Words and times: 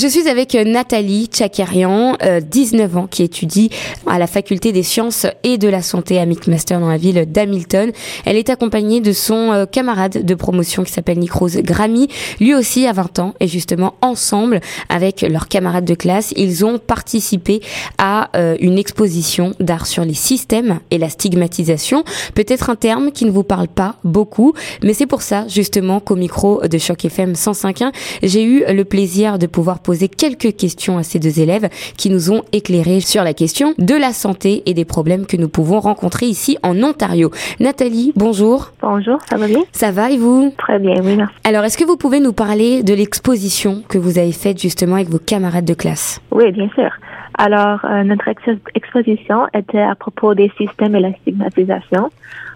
Je 0.00 0.06
suis 0.06 0.28
avec 0.28 0.54
Nathalie 0.54 1.26
Tchakarian, 1.26 2.16
19 2.48 2.96
ans, 2.96 3.06
qui 3.08 3.24
étudie 3.24 3.70
à 4.06 4.20
la 4.20 4.28
faculté 4.28 4.70
des 4.70 4.84
sciences 4.84 5.26
et 5.42 5.58
de 5.58 5.66
la 5.66 5.82
santé 5.82 6.20
à 6.20 6.24
McMaster 6.24 6.78
dans 6.78 6.88
la 6.88 6.98
ville 6.98 7.26
d'Hamilton. 7.28 7.90
Elle 8.24 8.36
est 8.36 8.48
accompagnée 8.48 9.00
de 9.00 9.10
son 9.10 9.66
camarade 9.72 10.24
de 10.24 10.34
promotion 10.36 10.84
qui 10.84 10.92
s'appelle 10.92 11.18
Nick 11.18 11.32
Rose 11.32 11.56
Grammy, 11.56 12.06
lui 12.38 12.54
aussi 12.54 12.86
à 12.86 12.92
20 12.92 13.18
ans, 13.18 13.34
et 13.40 13.48
justement 13.48 13.94
ensemble 14.00 14.60
avec 14.88 15.22
leurs 15.22 15.48
camarades 15.48 15.84
de 15.84 15.96
classe, 15.96 16.32
ils 16.36 16.64
ont 16.64 16.78
participé 16.78 17.60
à 17.98 18.30
une 18.60 18.78
exposition 18.78 19.52
d'art 19.58 19.88
sur 19.88 20.04
les 20.04 20.14
systèmes 20.14 20.78
et 20.92 20.98
la 20.98 21.08
stigmatisation. 21.08 22.04
Peut-être 22.36 22.70
un 22.70 22.76
terme 22.76 23.10
qui 23.10 23.24
ne 23.24 23.32
vous 23.32 23.42
parle 23.42 23.66
pas 23.66 23.96
beaucoup, 24.04 24.52
mais 24.84 24.94
c'est 24.94 25.06
pour 25.06 25.22
ça 25.22 25.48
justement 25.48 25.98
qu'au 25.98 26.14
micro 26.14 26.62
de 26.68 26.78
Choc 26.78 27.04
FM 27.04 27.32
105.1, 27.32 27.90
j'ai 28.22 28.44
eu 28.44 28.62
le 28.68 28.84
plaisir 28.84 29.40
de 29.40 29.48
pouvoir 29.48 29.80
poser 29.88 30.08
quelques 30.08 30.54
questions 30.54 30.98
à 30.98 31.02
ces 31.02 31.18
deux 31.18 31.40
élèves 31.40 31.70
qui 31.96 32.10
nous 32.10 32.30
ont 32.30 32.42
éclairé 32.52 33.00
sur 33.00 33.24
la 33.24 33.32
question 33.32 33.72
de 33.78 33.94
la 33.94 34.12
santé 34.12 34.62
et 34.66 34.74
des 34.74 34.84
problèmes 34.84 35.24
que 35.24 35.38
nous 35.38 35.48
pouvons 35.48 35.80
rencontrer 35.80 36.26
ici 36.26 36.58
en 36.62 36.82
Ontario. 36.82 37.30
Nathalie, 37.58 38.12
bonjour. 38.14 38.72
Bonjour, 38.82 39.18
ça 39.22 39.38
va 39.38 39.46
bien? 39.46 39.62
Ça 39.72 39.90
va 39.90 40.10
et 40.10 40.18
vous? 40.18 40.52
Très 40.58 40.78
bien, 40.78 40.96
oui, 41.02 41.16
merci. 41.16 41.34
Alors, 41.42 41.64
est-ce 41.64 41.78
que 41.78 41.86
vous 41.86 41.96
pouvez 41.96 42.20
nous 42.20 42.34
parler 42.34 42.82
de 42.82 42.92
l'exposition 42.92 43.82
que 43.88 43.96
vous 43.96 44.18
avez 44.18 44.32
faite 44.32 44.60
justement 44.60 44.96
avec 44.96 45.08
vos 45.08 45.18
camarades 45.18 45.64
de 45.64 45.72
classe? 45.72 46.20
Oui, 46.32 46.52
bien 46.52 46.68
sûr. 46.74 46.90
Alors, 47.38 47.82
euh, 47.86 48.04
notre 48.04 48.28
exposition 48.74 49.46
était 49.54 49.80
à 49.80 49.94
propos 49.94 50.34
des 50.34 50.52
systèmes 50.58 50.96
et 50.96 51.00
la 51.00 51.14
stigmatisation. 51.14 52.10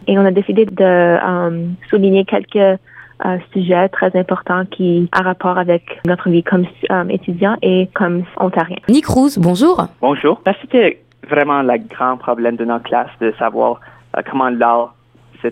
Et 0.07 0.19
on 0.19 0.25
a 0.27 0.33
décidé 0.33 0.67
de 0.67 0.85
euh, 0.85 1.67
souligner 1.89 2.27
quelques 2.27 2.79
euh, 3.25 3.39
sujets 3.53 3.89
très 3.89 4.17
importants 4.17 4.65
qui 4.67 5.09
ont 5.19 5.23
rapport 5.23 5.59
avec 5.59 6.01
notre 6.07 6.29
vie 6.29 6.43
comme 6.43 6.67
étudiant 7.11 7.57
et 7.63 7.89
comme 7.95 8.25
ontarien. 8.39 8.77
Nick 8.89 9.07
Rouse, 9.07 9.39
bonjour. 9.39 9.87
Bonjour. 10.01 10.41
C'était 10.61 11.03
vraiment 11.29 11.63
le 11.63 11.79
grand 11.79 12.17
problème 12.17 12.57
de 12.57 12.65
notre 12.65 12.85
classe 12.85 13.11
de 13.21 13.33
savoir 13.39 13.81
comment 14.29 14.51
l'art 14.51 14.95
se 15.43 15.49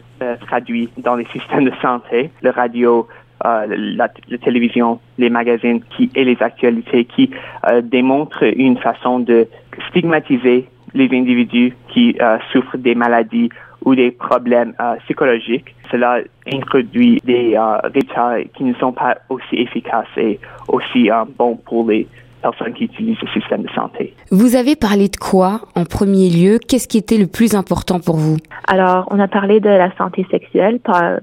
traduit 0.46 0.88
dans 0.98 1.16
les 1.16 1.26
systèmes 1.26 1.64
de 1.64 1.72
santé, 1.82 2.30
le 2.42 2.50
radio, 2.50 3.08
euh, 3.44 3.66
la, 3.96 4.08
télévision, 4.38 5.00
les 5.18 5.30
magazines 5.30 5.80
qui, 5.96 6.10
et 6.14 6.24
les 6.24 6.36
actualités 6.42 7.06
qui 7.06 7.30
euh, 7.70 7.80
démontrent 7.80 8.44
une 8.44 8.76
façon 8.76 9.18
de 9.18 9.48
stigmatiser 9.88 10.68
les 10.94 11.08
individus 11.12 11.74
qui 11.92 12.16
euh, 12.20 12.38
souffrent 12.52 12.78
des 12.78 12.94
maladies 12.94 13.50
ou 13.84 13.94
des 13.94 14.10
problèmes 14.10 14.74
psychologiques. 15.04 15.74
Cela 15.90 16.18
introduit 16.52 17.18
des 17.24 17.58
résultats 17.82 18.36
qui 18.54 18.64
ne 18.64 18.74
sont 18.74 18.92
pas 18.92 19.16
aussi 19.30 19.56
efficaces 19.56 20.06
et 20.18 20.38
aussi 20.68 21.08
bons 21.38 21.56
pour 21.56 21.88
les 21.88 22.06
personnes 22.42 22.74
qui 22.74 22.84
utilisent 22.84 23.20
le 23.22 23.28
système 23.40 23.62
de 23.62 23.70
santé. 23.70 24.14
Vous 24.30 24.56
avez 24.56 24.76
parlé 24.76 25.08
de 25.08 25.16
quoi 25.16 25.62
en 25.74 25.84
premier 25.84 26.30
lieu? 26.30 26.58
Qu'est-ce 26.58 26.88
qui 26.88 26.98
était 26.98 27.18
le 27.18 27.26
plus 27.26 27.54
important 27.54 28.00
pour 28.00 28.16
vous? 28.16 28.36
Alors, 28.66 29.06
on 29.10 29.18
a 29.18 29.28
parlé 29.28 29.60
de 29.60 29.68
la 29.68 29.94
santé 29.96 30.26
sexuelle 30.30 30.80
par, 30.80 31.20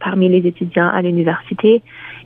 parmi 0.00 0.28
les 0.28 0.46
étudiants 0.48 0.88
à 0.88 1.02
l'université 1.02 1.82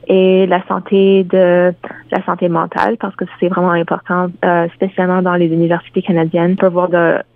et 0.07 0.45
la 0.45 0.65
santé 0.67 1.23
de 1.23 1.73
la 2.11 2.23
santé 2.25 2.49
mentale 2.49 2.97
parce 2.97 3.15
que 3.15 3.25
c'est 3.39 3.47
vraiment 3.47 3.71
important, 3.71 4.27
euh, 4.43 4.67
spécialement 4.75 5.21
dans 5.21 5.35
les 5.35 5.47
universités 5.47 6.01
canadiennes. 6.01 6.53
On 6.53 6.55
peut 6.55 6.67
voir 6.67 6.89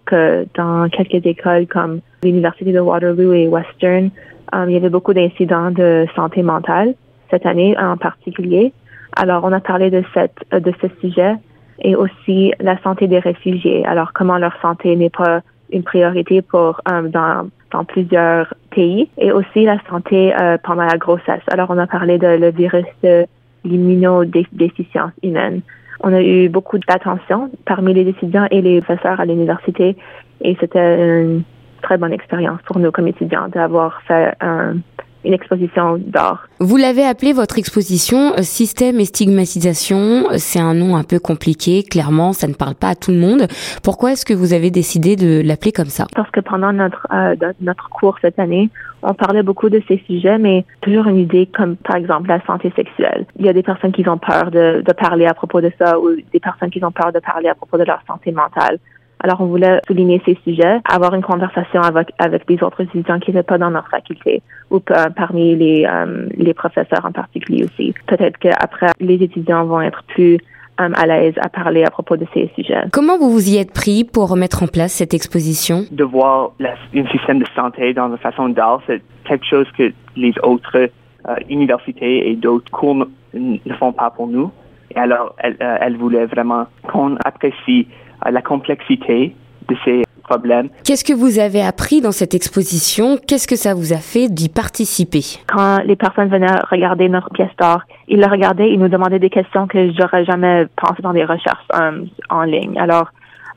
que 0.05 0.45
dans 0.55 0.89
quelques 0.89 1.25
écoles 1.25 1.67
comme 1.67 2.01
l'université 2.23 2.71
de 2.71 2.79
Waterloo 2.79 3.33
et 3.33 3.47
Western, 3.47 4.11
euh, 4.53 4.65
il 4.67 4.73
y 4.73 4.77
avait 4.77 4.89
beaucoup 4.89 5.13
d'incidents 5.13 5.71
de 5.71 6.05
santé 6.15 6.43
mentale 6.43 6.95
cette 7.29 7.45
année 7.45 7.75
en 7.77 7.97
particulier. 7.97 8.73
Alors, 9.15 9.43
on 9.43 9.51
a 9.51 9.59
parlé 9.59 9.89
de 9.89 10.03
cette 10.13 10.37
de 10.51 10.73
ce 10.81 10.87
sujet 11.01 11.35
et 11.81 11.95
aussi 11.95 12.53
la 12.59 12.79
santé 12.81 13.07
des 13.07 13.19
réfugiés. 13.19 13.85
Alors, 13.85 14.13
comment 14.13 14.37
leur 14.37 14.59
santé 14.61 14.95
n'est 14.95 15.09
pas 15.09 15.41
une 15.71 15.83
priorité 15.83 16.41
pour 16.41 16.81
euh, 16.91 17.07
dans, 17.07 17.49
dans 17.71 17.83
plusieurs 17.83 18.53
pays 18.71 19.09
et 19.17 19.31
aussi 19.31 19.65
la 19.65 19.77
santé 19.89 20.33
euh, 20.39 20.57
pendant 20.63 20.83
la 20.83 20.97
grossesse. 20.97 21.41
Alors, 21.51 21.69
on 21.69 21.77
a 21.77 21.87
parlé 21.87 22.17
de 22.17 22.27
le 22.27 22.51
virus 22.51 22.85
de 23.03 23.25
l'immunodéficience 23.63 25.11
humaine. 25.23 25.61
On 26.01 26.13
a 26.13 26.21
eu 26.21 26.49
beaucoup 26.49 26.77
d'attention 26.79 27.51
parmi 27.65 27.93
les 27.93 28.07
étudiants 28.07 28.47
et 28.51 28.61
les 28.61 28.81
professeurs 28.81 29.19
à 29.19 29.25
l'université 29.25 29.97
et 30.41 30.57
c'était 30.59 31.21
une 31.23 31.43
très 31.81 31.97
bonne 31.97 32.13
expérience 32.13 32.61
pour 32.65 32.79
nous 32.79 32.91
comme 32.91 33.07
étudiants 33.07 33.49
d'avoir 33.49 34.01
fait 34.03 34.33
un 34.39 34.77
une 35.23 35.33
exposition 35.33 35.97
d'art. 35.97 36.47
Vous 36.59 36.77
l'avez 36.77 37.03
appelé 37.05 37.33
votre 37.33 37.57
exposition 37.57 38.33
euh, 38.33 38.41
Système 38.41 38.99
et 38.99 39.05
stigmatisation. 39.05 40.25
C'est 40.37 40.59
un 40.59 40.73
nom 40.73 40.95
un 40.95 41.03
peu 41.03 41.19
compliqué, 41.19 41.83
clairement, 41.83 42.33
ça 42.33 42.47
ne 42.47 42.53
parle 42.53 42.75
pas 42.75 42.89
à 42.89 42.95
tout 42.95 43.11
le 43.11 43.17
monde. 43.17 43.47
Pourquoi 43.83 44.13
est-ce 44.13 44.25
que 44.25 44.33
vous 44.33 44.53
avez 44.53 44.71
décidé 44.71 45.15
de 45.15 45.41
l'appeler 45.45 45.71
comme 45.71 45.87
ça? 45.87 46.05
Parce 46.15 46.29
que 46.31 46.39
pendant 46.39 46.73
notre 46.73 47.07
euh, 47.13 47.35
notre 47.61 47.89
cours 47.89 48.17
cette 48.21 48.39
année, 48.39 48.69
on 49.01 49.13
parlait 49.13 49.43
beaucoup 49.43 49.69
de 49.69 49.81
ces 49.87 50.01
sujets, 50.07 50.37
mais 50.37 50.65
toujours 50.81 51.07
une 51.07 51.17
idée 51.17 51.47
comme 51.47 51.75
par 51.77 51.95
exemple 51.95 52.27
la 52.27 52.43
santé 52.45 52.71
sexuelle. 52.75 53.25
Il 53.37 53.45
y 53.45 53.49
a 53.49 53.53
des 53.53 53.63
personnes 53.63 53.91
qui 53.91 54.07
ont 54.09 54.17
peur 54.17 54.51
de, 54.51 54.81
de 54.85 54.93
parler 54.93 55.25
à 55.25 55.33
propos 55.33 55.61
de 55.61 55.71
ça 55.79 55.99
ou 55.99 56.09
des 56.33 56.39
personnes 56.39 56.69
qui 56.69 56.83
ont 56.83 56.91
peur 56.91 57.11
de 57.13 57.19
parler 57.19 57.49
à 57.49 57.55
propos 57.55 57.77
de 57.77 57.83
leur 57.83 58.01
santé 58.07 58.31
mentale. 58.31 58.79
Alors, 59.21 59.41
on 59.41 59.47
voulait 59.47 59.81
souligner 59.87 60.21
ces 60.25 60.37
sujets, 60.45 60.79
avoir 60.85 61.13
une 61.13 61.21
conversation 61.21 61.81
avec, 61.81 62.11
avec 62.19 62.47
des 62.47 62.61
autres 62.63 62.81
étudiants 62.81 63.19
qui 63.19 63.31
n'étaient 63.31 63.43
pas 63.43 63.57
dans 63.57 63.71
notre 63.71 63.89
faculté 63.89 64.41
ou 64.71 64.79
parmi 64.79 65.55
les, 65.55 65.85
euh, 65.85 66.27
les 66.35 66.53
professeurs 66.53 67.05
en 67.05 67.11
particulier 67.11 67.65
aussi. 67.65 67.93
Peut-être 68.07 68.37
qu'après, 68.37 68.91
les 68.99 69.15
étudiants 69.15 69.65
vont 69.65 69.81
être 69.81 70.03
plus 70.03 70.37
euh, 70.79 70.89
à 70.95 71.05
l'aise 71.05 71.33
à 71.41 71.49
parler 71.49 71.83
à 71.83 71.89
propos 71.89 72.15
de 72.15 72.25
ces 72.33 72.49
sujets. 72.55 72.83
Comment 72.93 73.17
vous 73.17 73.29
vous 73.29 73.49
y 73.49 73.57
êtes 73.57 73.73
pris 73.73 74.05
pour 74.05 74.29
remettre 74.29 74.63
en 74.63 74.67
place 74.67 74.93
cette 74.93 75.13
exposition? 75.13 75.83
De 75.91 76.05
voir 76.05 76.51
un 76.61 77.07
système 77.07 77.39
de 77.39 77.45
santé 77.53 77.93
dans 77.93 78.07
la 78.07 78.17
façon 78.17 78.47
d'art, 78.47 78.81
c'est 78.87 79.01
quelque 79.25 79.45
chose 79.45 79.67
que 79.77 79.91
les 80.15 80.33
autres 80.41 80.77
euh, 80.77 81.35
universités 81.49 82.29
et 82.29 82.35
d'autres 82.37 82.71
cours 82.71 83.05
ne 83.33 83.73
font 83.77 83.91
pas 83.91 84.09
pour 84.09 84.27
nous. 84.27 84.51
Et 84.91 84.97
alors, 84.97 85.35
elle, 85.37 85.57
elle 85.59 85.97
voulait 85.97 86.25
vraiment 86.25 86.67
qu'on 86.91 87.15
apprécie 87.23 87.87
la 88.29 88.41
complexité 88.41 89.35
de 89.67 89.75
ces 89.85 90.03
problèmes. 90.29 90.69
Qu'est-ce 90.83 91.03
que 91.03 91.13
vous 91.13 91.39
avez 91.39 91.61
appris 91.61 92.01
dans 92.01 92.11
cette 92.11 92.35
exposition? 92.35 93.17
Qu'est-ce 93.27 93.47
que 93.47 93.55
ça 93.55 93.73
vous 93.73 93.93
a 93.93 93.97
fait 93.97 94.27
d'y 94.29 94.49
participer? 94.49 95.23
Quand 95.47 95.79
les 95.85 95.95
personnes 95.95 96.29
venaient 96.29 96.59
regarder 96.69 97.09
notre 97.09 97.29
pièce 97.31 97.55
d'art, 97.57 97.83
ils 98.07 98.19
le 98.19 98.27
regardaient, 98.27 98.71
ils 98.71 98.79
nous 98.79 98.89
demandaient 98.89 99.19
des 99.19 99.29
questions 99.29 99.67
que 99.67 99.91
j'aurais 99.93 100.25
jamais 100.25 100.67
pensé 100.75 101.01
dans 101.01 101.13
des 101.13 101.25
recherches 101.25 101.67
euh, 101.73 102.05
en 102.29 102.43
ligne. 102.43 102.77
Alors, 102.79 103.09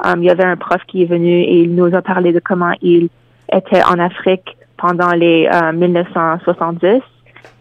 euh, 0.07 0.15
il 0.17 0.25
y 0.25 0.31
avait 0.31 0.45
un 0.45 0.57
prof 0.57 0.81
qui 0.89 1.03
est 1.03 1.07
venu 1.07 1.31
et 1.31 1.63
il 1.63 1.75
nous 1.75 1.95
a 1.95 2.03
parlé 2.03 2.33
de 2.33 2.41
comment 2.43 2.73
il 2.81 3.09
était 3.53 3.85
en 3.85 3.99
Afrique 3.99 4.57
pendant 4.79 5.13
les 5.13 5.49
1970 5.75 6.87
euh, 6.87 6.99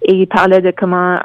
et 0.04 0.14
il 0.14 0.28
parlait 0.28 0.62
de 0.62 0.72
comment 0.72 1.18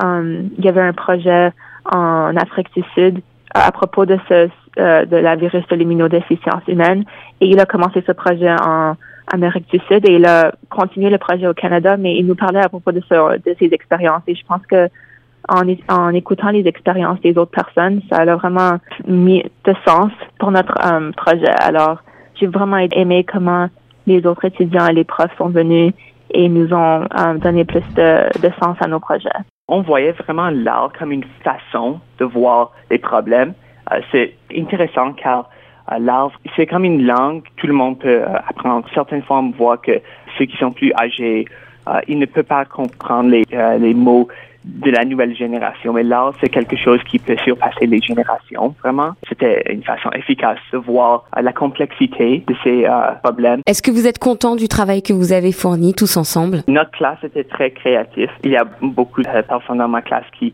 il 0.58 0.64
y 0.64 0.68
avait 0.68 0.82
un 0.82 0.92
projet 0.92 1.52
en 1.92 2.36
Afrique 2.36 2.72
du 2.74 2.82
Sud 2.94 3.20
à 3.54 3.72
propos 3.72 4.06
de 4.06 4.18
ce 4.28 4.48
euh, 4.78 5.06
de 5.06 5.16
la 5.16 5.36
virus 5.36 5.66
de 5.68 5.76
l'immunodéficience 5.76 6.62
humaine. 6.68 7.04
Et 7.40 7.46
il 7.46 7.58
a 7.60 7.64
commencé 7.64 8.04
ce 8.06 8.12
projet 8.12 8.50
en 8.50 8.94
Amérique 9.32 9.70
du 9.70 9.78
Sud 9.88 10.06
et 10.06 10.16
il 10.16 10.26
a 10.26 10.52
continué 10.68 11.08
le 11.08 11.16
projet 11.16 11.46
au 11.46 11.54
Canada, 11.54 11.96
mais 11.96 12.16
il 12.16 12.26
nous 12.26 12.34
parlait 12.34 12.60
à 12.60 12.68
propos 12.68 12.92
de, 12.92 13.00
de 13.00 13.56
ses 13.58 13.72
expériences. 13.72 14.22
Et 14.26 14.34
je 14.34 14.44
pense 14.46 14.60
que 14.66 14.88
en, 15.48 15.62
en 15.88 16.10
écoutant 16.10 16.50
les 16.50 16.66
expériences 16.66 17.20
des 17.20 17.38
autres 17.38 17.52
personnes, 17.52 18.02
ça 18.10 18.16
a 18.16 18.36
vraiment 18.36 18.78
mis 19.06 19.42
de 19.64 19.74
sens 19.86 20.10
pour 20.38 20.50
notre 20.50 20.74
euh, 20.84 21.10
projet. 21.12 21.54
Alors, 21.58 22.02
j'ai 22.34 22.46
vraiment 22.46 22.76
aimé 22.76 23.24
comment 23.24 23.68
les 24.06 24.26
autres 24.26 24.44
étudiants 24.44 24.86
et 24.88 24.92
les 24.92 25.04
profs 25.04 25.36
sont 25.38 25.48
venus 25.48 25.94
et 26.30 26.48
nous 26.48 26.72
ont 26.74 27.04
euh, 27.18 27.34
donné 27.38 27.64
plus 27.64 27.84
de, 27.94 28.40
de 28.40 28.52
sens 28.60 28.76
à 28.80 28.88
nos 28.88 29.00
projets. 29.00 29.30
On 29.68 29.82
voyait 29.82 30.12
vraiment 30.12 30.48
l'art 30.50 30.92
comme 30.96 31.10
une 31.10 31.24
façon 31.42 31.98
de 32.20 32.24
voir 32.24 32.70
les 32.88 32.98
problèmes. 32.98 33.52
Euh, 33.90 34.00
c'est 34.12 34.34
intéressant 34.56 35.12
car 35.12 35.50
euh, 35.90 35.98
l'art, 35.98 36.30
c'est 36.54 36.66
comme 36.66 36.84
une 36.84 37.04
langue, 37.04 37.42
tout 37.56 37.66
le 37.66 37.72
monde 37.72 37.98
peut 37.98 38.22
euh, 38.22 38.36
apprendre. 38.48 38.86
Certaines 38.94 39.22
formes 39.22 39.50
voient 39.58 39.78
que 39.78 40.00
ceux 40.38 40.44
qui 40.44 40.56
sont 40.56 40.70
plus 40.70 40.92
âgés, 40.94 41.46
ils 42.08 42.18
ne 42.18 42.26
peuvent 42.26 42.44
pas 42.44 42.64
comprendre 42.64 43.30
les 43.30 43.94
mots 43.94 44.28
de 44.66 44.90
la 44.90 45.04
nouvelle 45.04 45.34
génération. 45.34 45.92
Mais 45.92 46.02
l'art, 46.02 46.32
c'est 46.40 46.48
quelque 46.48 46.76
chose 46.76 47.00
qui 47.10 47.18
peut 47.18 47.36
surpasser 47.44 47.86
les 47.86 48.00
générations, 48.00 48.74
vraiment. 48.82 49.12
C'était 49.28 49.62
une 49.72 49.82
façon 49.82 50.10
efficace 50.12 50.58
de 50.72 50.78
voir 50.78 51.24
la 51.40 51.52
complexité 51.52 52.44
de 52.46 52.54
ces 52.64 52.86
problèmes. 53.22 53.60
Est-ce 53.66 53.82
que 53.82 53.90
vous 53.90 54.06
êtes 54.06 54.18
content 54.18 54.56
du 54.56 54.68
travail 54.68 55.02
que 55.02 55.12
vous 55.12 55.32
avez 55.32 55.52
fourni 55.52 55.94
tous 55.94 56.16
ensemble? 56.16 56.62
Notre 56.68 56.90
classe 56.90 57.22
était 57.22 57.44
très 57.44 57.70
créative. 57.70 58.30
Il 58.44 58.50
y 58.50 58.56
a 58.56 58.64
beaucoup 58.82 59.22
de 59.22 59.42
personnes 59.42 59.78
dans 59.78 59.88
ma 59.88 60.02
classe 60.02 60.24
qui 60.38 60.52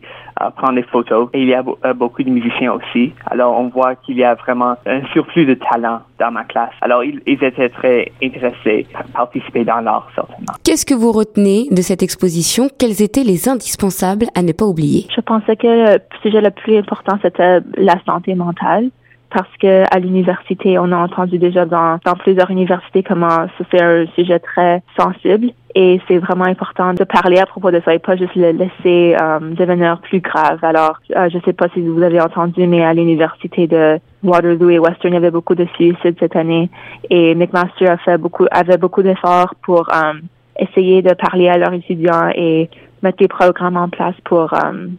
prendre 0.51 0.75
des 0.75 0.83
photos. 0.83 1.29
Et 1.33 1.41
il 1.41 1.47
y 1.47 1.53
a 1.53 1.63
euh, 1.85 1.93
beaucoup 1.93 2.23
de 2.23 2.29
musiciens 2.29 2.73
aussi. 2.73 3.13
Alors, 3.29 3.59
on 3.59 3.69
voit 3.69 3.95
qu'il 3.95 4.17
y 4.17 4.23
a 4.23 4.35
vraiment 4.35 4.75
un 4.85 5.05
surplus 5.13 5.45
de 5.45 5.53
talent 5.53 6.01
dans 6.19 6.31
ma 6.31 6.43
classe. 6.43 6.71
Alors, 6.81 7.03
ils, 7.03 7.21
étaient 7.25 7.69
très 7.69 8.11
intéressés 8.21 8.87
à 8.93 9.03
participer 9.03 9.63
dans 9.65 9.79
l'art, 9.79 10.07
certainement. 10.15 10.53
Qu'est-ce 10.63 10.85
que 10.85 10.93
vous 10.93 11.11
retenez 11.11 11.67
de 11.71 11.81
cette 11.81 12.03
exposition? 12.03 12.69
Quels 12.77 13.01
étaient 13.01 13.23
les 13.23 13.49
indispensables 13.49 14.02
à 14.03 14.41
ne 14.41 14.51
pas 14.51 14.65
oublier 14.65 15.07
Je 15.15 15.21
pensais 15.21 15.55
que 15.55 15.67
le 15.67 15.99
sujet 16.21 16.41
le 16.41 16.51
plus 16.51 16.77
important, 16.77 17.17
c'était 17.21 17.59
la 17.77 17.95
santé 18.05 18.35
mentale 18.35 18.89
parce 19.33 19.49
que 19.59 19.83
à 19.91 19.99
l'université, 19.99 20.77
on 20.77 20.91
a 20.91 20.97
entendu 20.97 21.39
déjà 21.39 21.65
dans, 21.65 21.97
dans 22.05 22.13
plusieurs 22.13 22.51
universités 22.51 23.01
comment 23.01 23.47
c'est 23.71 23.81
un 23.81 24.05
sujet 24.15 24.37
très 24.39 24.83
sensible 24.97 25.51
et 25.73 25.99
c'est 26.07 26.19
vraiment 26.19 26.45
important 26.45 26.93
de 26.93 27.03
parler 27.03 27.39
à 27.39 27.47
propos 27.47 27.71
de 27.71 27.81
ça 27.83 27.95
et 27.95 27.99
pas 27.99 28.15
juste 28.15 28.35
le 28.35 28.51
laisser 28.51 29.17
euh, 29.19 29.39
devenir 29.39 29.99
plus 30.01 30.19
grave. 30.19 30.59
Alors, 30.61 30.99
euh, 31.15 31.29
je 31.31 31.37
ne 31.37 31.41
sais 31.41 31.53
pas 31.53 31.67
si 31.73 31.81
vous 31.81 32.03
avez 32.03 32.21
entendu, 32.21 32.67
mais 32.67 32.83
à 32.83 32.93
l'université 32.93 33.65
de 33.65 33.97
Waterloo 34.23 34.69
et 34.69 34.77
Western, 34.77 35.11
il 35.11 35.15
y 35.15 35.17
avait 35.17 35.31
beaucoup 35.31 35.55
de 35.55 35.65
suicides 35.75 36.15
cette 36.19 36.35
année 36.35 36.69
et 37.09 37.33
McMaster 37.33 37.87
a 37.87 37.97
fait 37.97 38.19
beaucoup, 38.19 38.45
avait 38.51 38.77
beaucoup 38.77 39.01
d'efforts 39.01 39.55
pour 39.63 39.89
euh, 39.89 40.13
essayer 40.59 41.01
de 41.01 41.13
parler 41.15 41.49
à 41.49 41.57
leurs 41.57 41.73
étudiants 41.73 42.29
et 42.35 42.69
mettre 43.03 43.17
des 43.17 43.27
programmes 43.27 43.77
en 43.77 43.89
place 43.89 44.15
pour 44.25 44.53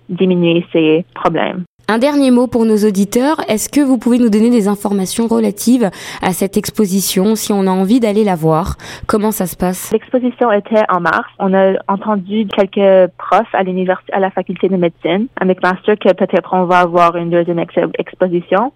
diminuer 0.08 0.64
ces 0.72 1.04
problèmes. 1.14 1.64
Un 1.86 1.98
dernier 1.98 2.30
mot 2.30 2.46
pour 2.46 2.64
nos 2.64 2.78
auditeurs. 2.78 3.42
Est-ce 3.46 3.68
que 3.68 3.82
vous 3.82 3.98
pouvez 3.98 4.18
nous 4.18 4.30
donner 4.30 4.48
des 4.48 4.68
informations 4.68 5.26
relatives 5.26 5.90
à 6.22 6.32
cette 6.32 6.56
exposition 6.56 7.34
si 7.34 7.52
on 7.52 7.66
a 7.66 7.70
envie 7.70 8.00
d'aller 8.00 8.24
la 8.24 8.36
voir? 8.36 8.76
Comment 9.06 9.32
ça 9.32 9.44
se 9.44 9.54
passe? 9.54 9.92
L'exposition 9.92 10.50
était 10.50 10.82
en 10.88 11.00
mars. 11.00 11.28
On 11.38 11.52
a 11.52 11.74
entendu 11.86 12.46
quelques 12.46 13.12
profs 13.18 13.54
à 13.54 13.62
l'université, 13.62 14.14
à 14.14 14.20
la 14.20 14.30
faculté 14.30 14.70
de 14.70 14.76
médecine, 14.76 15.26
à 15.38 15.44
McMaster, 15.44 15.98
que 15.98 16.14
peut-être 16.14 16.54
on 16.54 16.64
va 16.64 16.78
avoir 16.78 17.16
une 17.16 17.28
deuxième 17.28 17.58
exposition. 17.98 18.72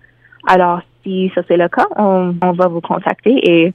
Alors, 0.46 0.80
si 1.02 1.32
ça 1.34 1.40
c'est 1.48 1.56
le 1.56 1.68
cas, 1.68 1.86
on, 1.96 2.34
on 2.42 2.52
va 2.52 2.68
vous 2.68 2.82
contacter 2.82 3.40
et 3.42 3.72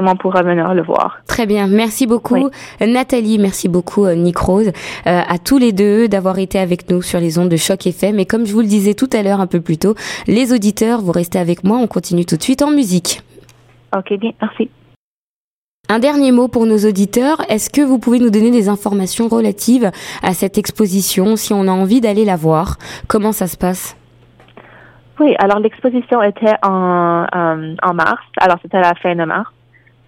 monde 0.00 0.18
pourra 0.18 0.42
venir 0.42 0.72
le 0.74 0.82
voir. 0.82 1.18
Très 1.26 1.46
bien, 1.46 1.66
merci 1.66 2.06
beaucoup 2.06 2.50
Nathalie, 2.80 3.38
merci 3.38 3.68
beaucoup 3.68 4.04
euh, 4.06 4.14
Nick 4.14 4.38
Rose, 4.38 4.68
euh, 4.68 5.20
à 5.26 5.38
tous 5.38 5.58
les 5.58 5.72
deux 5.72 6.08
d'avoir 6.08 6.38
été 6.38 6.58
avec 6.58 6.90
nous 6.90 7.02
sur 7.02 7.20
les 7.20 7.38
ondes 7.38 7.48
de 7.48 7.56
Choc 7.56 7.86
FM. 7.86 8.18
Et 8.18 8.26
comme 8.26 8.46
je 8.46 8.52
vous 8.52 8.60
le 8.60 8.66
disais 8.66 8.94
tout 8.94 9.10
à 9.12 9.22
l'heure 9.22 9.40
un 9.40 9.46
peu 9.46 9.60
plus 9.60 9.78
tôt, 9.78 9.94
les 10.26 10.52
auditeurs, 10.52 11.00
vous 11.00 11.12
restez 11.12 11.38
avec 11.38 11.64
moi, 11.64 11.78
on 11.78 11.86
continue 11.86 12.24
tout 12.24 12.36
de 12.36 12.42
suite 12.42 12.62
en 12.62 12.70
musique. 12.70 13.22
Ok, 13.96 14.18
bien, 14.18 14.32
merci. 14.40 14.70
Un 15.88 15.98
dernier 15.98 16.32
mot 16.32 16.48
pour 16.48 16.64
nos 16.64 16.78
auditeurs. 16.78 17.42
Est-ce 17.50 17.68
que 17.68 17.82
vous 17.82 17.98
pouvez 17.98 18.18
nous 18.18 18.30
donner 18.30 18.50
des 18.50 18.68
informations 18.70 19.28
relatives 19.28 19.90
à 20.22 20.32
cette 20.32 20.56
exposition 20.56 21.36
si 21.36 21.52
on 21.52 21.68
a 21.68 21.70
envie 21.70 22.00
d'aller 22.00 22.24
la 22.24 22.36
voir? 22.36 22.78
Comment 23.06 23.32
ça 23.32 23.46
se 23.46 23.58
passe? 23.58 23.96
Oui, 25.20 25.34
alors 25.38 25.58
l'exposition 25.58 26.22
était 26.22 26.54
en, 26.62 27.26
euh, 27.34 27.74
en 27.82 27.94
mars. 27.94 28.22
Alors 28.40 28.56
c'était 28.62 28.78
à 28.78 28.80
la 28.80 28.94
fin 28.94 29.14
de 29.14 29.24
mars 29.24 29.50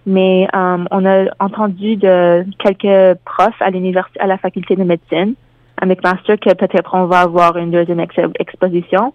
mais 0.07 0.47
euh, 0.55 0.77
on 0.89 1.05
a 1.05 1.25
entendu 1.39 1.97
de 1.97 2.45
quelques 2.57 3.19
profs 3.25 3.61
à 3.61 3.69
l'université, 3.69 4.19
à 4.21 4.25
la 4.25 4.37
faculté 4.37 4.75
de 4.75 4.83
médecine, 4.83 5.35
à 5.79 5.85
McMaster, 5.85 6.37
que 6.37 6.53
peut-être 6.53 6.95
on 6.95 7.05
va 7.05 7.19
avoir 7.19 7.57
une 7.57 7.71
deuxième 7.71 7.99
exposition. 8.39 9.13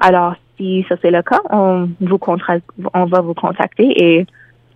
Alors, 0.00 0.34
si 0.56 0.84
ça 0.88 0.96
c'est 1.00 1.10
le 1.10 1.22
cas, 1.22 1.40
on 1.50 1.88
vous 2.00 2.18
on 2.92 3.04
va 3.06 3.20
vous 3.22 3.34
contacter 3.34 3.86
et 3.96 4.26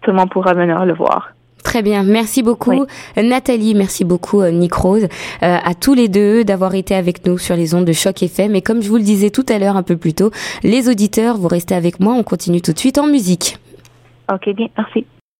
tout 0.00 0.11
le 0.11 0.17
monde 0.17 0.31
pourra 0.31 0.55
venir 0.55 0.85
le 0.87 0.94
voir. 0.94 1.32
Très 1.65 1.82
bien, 1.82 2.03
merci 2.03 2.43
beaucoup 2.43 2.87
Nathalie, 3.17 3.75
merci 3.75 4.05
beaucoup 4.05 4.41
euh, 4.41 4.50
Nick 4.50 4.73
Rose, 4.73 5.05
euh, 5.43 5.59
à 5.62 5.75
tous 5.75 5.93
les 5.93 6.09
deux 6.09 6.44
d'avoir 6.44 6.75
été 6.75 6.94
avec 6.94 7.26
nous 7.26 7.37
sur 7.37 7.56
les 7.56 7.75
ondes 7.75 7.85
de 7.85 7.93
Choc 7.93 8.23
FM. 8.23 8.55
Et 8.55 8.62
comme 8.62 8.81
je 8.81 8.88
vous 8.88 8.97
le 8.97 9.03
disais 9.03 9.29
tout 9.29 9.44
à 9.49 9.59
l'heure 9.59 9.76
un 9.76 9.82
peu 9.82 9.97
plus 9.99 10.14
tôt, 10.14 10.31
les 10.62 10.88
auditeurs, 10.88 11.37
vous 11.37 11.49
restez 11.49 11.75
avec 11.75 12.00
moi, 12.00 12.14
on 12.14 12.23
continue 12.23 12.62
tout 12.62 12.73
de 12.73 12.79
suite 12.79 12.97
en 12.97 13.06
musique. 13.06 13.59
Ok, 14.32 14.49
bien, 14.55 14.69
merci. 14.79 15.05